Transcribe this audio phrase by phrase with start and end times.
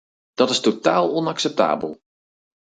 [0.33, 2.01] Dat is totaal onacceptabel.